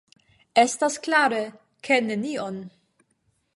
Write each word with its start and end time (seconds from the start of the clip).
Estas 0.61 0.97
klare, 1.09 1.43
ke 1.89 2.01
nenion! 2.09 2.61